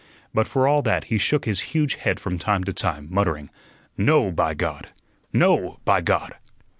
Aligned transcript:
But 0.33 0.47
for 0.47 0.67
all 0.67 0.81
that 0.81 1.03
he 1.13 1.19
shook 1.19 1.45
his 1.45 1.59
huge 1.77 1.93
head 1.93 2.19
from 2.19 2.39
time 2.39 2.63
to 2.63 2.73
time, 2.73 3.05
muttering: 3.11 3.51
"No, 3.95 4.31
by 4.31 4.55
God! 4.55 4.87
No, 5.31 5.77
by 5.85 6.01
God!" 6.01 6.33